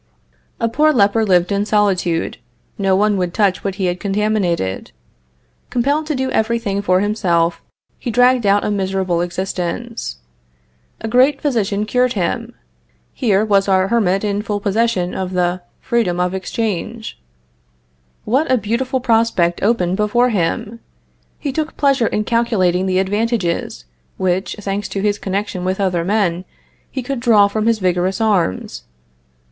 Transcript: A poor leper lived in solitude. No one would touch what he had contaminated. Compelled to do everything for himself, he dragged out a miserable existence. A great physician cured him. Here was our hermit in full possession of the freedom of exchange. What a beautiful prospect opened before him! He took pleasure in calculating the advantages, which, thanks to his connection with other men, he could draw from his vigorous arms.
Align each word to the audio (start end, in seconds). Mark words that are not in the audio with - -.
A 0.59 0.67
poor 0.67 0.91
leper 0.91 1.23
lived 1.23 1.51
in 1.51 1.63
solitude. 1.63 2.39
No 2.79 2.95
one 2.95 3.17
would 3.17 3.35
touch 3.35 3.63
what 3.63 3.75
he 3.75 3.85
had 3.85 3.99
contaminated. 3.99 4.91
Compelled 5.69 6.07
to 6.07 6.15
do 6.15 6.31
everything 6.31 6.81
for 6.81 7.01
himself, 7.01 7.61
he 7.99 8.09
dragged 8.09 8.43
out 8.47 8.63
a 8.65 8.71
miserable 8.71 9.21
existence. 9.21 10.15
A 11.01 11.07
great 11.07 11.39
physician 11.39 11.85
cured 11.85 12.13
him. 12.13 12.55
Here 13.13 13.45
was 13.45 13.67
our 13.67 13.89
hermit 13.89 14.23
in 14.23 14.41
full 14.41 14.59
possession 14.59 15.13
of 15.13 15.33
the 15.33 15.61
freedom 15.79 16.19
of 16.19 16.33
exchange. 16.33 17.21
What 18.25 18.51
a 18.51 18.57
beautiful 18.57 19.01
prospect 19.01 19.61
opened 19.61 19.97
before 19.97 20.29
him! 20.29 20.79
He 21.37 21.51
took 21.51 21.77
pleasure 21.77 22.07
in 22.07 22.23
calculating 22.23 22.87
the 22.87 22.97
advantages, 22.97 23.85
which, 24.17 24.55
thanks 24.59 24.87
to 24.89 25.01
his 25.01 25.19
connection 25.19 25.63
with 25.63 25.79
other 25.79 26.03
men, 26.03 26.43
he 26.89 27.03
could 27.03 27.19
draw 27.19 27.47
from 27.47 27.67
his 27.67 27.77
vigorous 27.77 28.19
arms. 28.19 28.85